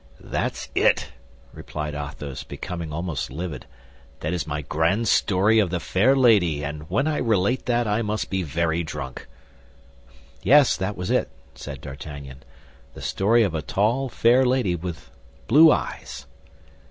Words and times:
"That's 0.19 0.69
it," 0.73 1.11
replied 1.53 1.93
Athos, 1.93 2.43
becoming 2.43 2.91
almost 2.91 3.29
livid; 3.29 3.67
"that 4.21 4.33
is 4.33 4.47
my 4.47 4.63
grand 4.63 5.07
story 5.07 5.59
of 5.59 5.69
the 5.69 5.79
fair 5.79 6.15
lady, 6.15 6.63
and 6.63 6.89
when 6.89 7.05
I 7.05 7.17
relate 7.19 7.67
that, 7.67 7.85
I 7.85 8.01
must 8.01 8.31
be 8.31 8.41
very 8.41 8.81
drunk." 8.81 9.27
"Yes, 10.41 10.75
that 10.75 10.97
was 10.97 11.11
it," 11.11 11.29
said 11.53 11.81
D'Artagnan, 11.81 12.41
"the 12.95 13.01
story 13.03 13.43
of 13.43 13.53
a 13.53 13.61
tall, 13.61 14.09
fair 14.09 14.43
lady, 14.43 14.73
with 14.75 15.11
blue 15.45 15.71
eyes." 15.71 16.25